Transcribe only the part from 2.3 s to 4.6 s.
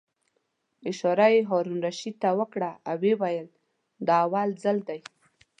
وکړه او ویې ویل: دا اول